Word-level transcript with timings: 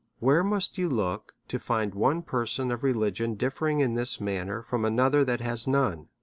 Where 0.17 0.43
must 0.43 0.79
you 0.79 0.89
look 0.89 1.35
to 1.47 1.59
find 1.59 1.93
one 1.93 2.23
person 2.23 2.71
of 2.71 2.81
religion 2.81 3.35
differing 3.35 3.81
in 3.81 3.93
this 3.93 4.19
manner 4.19 4.63
from 4.63 4.83
another 4.83 5.23
that 5.25 5.41
has 5.41 5.67
none? 5.67 6.07